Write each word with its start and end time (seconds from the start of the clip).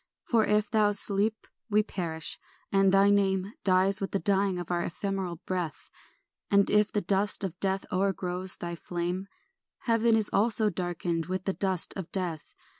For 0.23 0.47
if 0.47 0.71
thou 0.71 0.93
sleep, 0.93 1.45
we 1.69 1.83
perish, 1.83 2.39
and 2.71 2.91
thy 2.91 3.11
name 3.11 3.53
Dies 3.63 4.01
with 4.01 4.13
the 4.13 4.17
dying 4.19 4.57
of 4.57 4.71
our 4.71 4.81
ephemeral 4.81 5.35
breath; 5.45 5.91
And 6.49 6.71
if 6.71 6.91
the 6.91 7.01
dust 7.01 7.43
of 7.43 7.59
death 7.59 7.85
o'ergrows 7.91 8.57
thy 8.57 8.73
flame, 8.73 9.27
Heaven 9.81 10.19
also 10.33 10.69
is 10.69 10.73
darkened 10.73 11.27
with 11.27 11.45
the 11.45 11.53
dust 11.53 11.93
of 11.95 12.11
death. 12.11 12.55